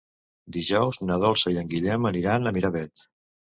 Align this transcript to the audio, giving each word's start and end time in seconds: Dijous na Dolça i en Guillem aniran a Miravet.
Dijous 0.55 0.97
na 1.09 1.19
Dolça 1.25 1.53
i 1.57 1.61
en 1.65 1.71
Guillem 1.75 2.11
aniran 2.13 2.53
a 2.55 2.57
Miravet. 2.59 3.07